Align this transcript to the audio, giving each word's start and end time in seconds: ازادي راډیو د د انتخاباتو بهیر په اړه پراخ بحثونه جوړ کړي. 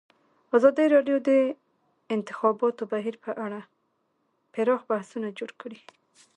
ازادي 0.57 0.85
راډیو 0.95 1.17
د 1.21 1.21
د 1.27 1.29
انتخاباتو 2.15 2.83
بهیر 2.91 3.15
په 3.25 3.31
اړه 3.45 3.59
پراخ 4.53 4.81
بحثونه 4.89 5.27
جوړ 5.39 5.51
کړي. 5.61 5.79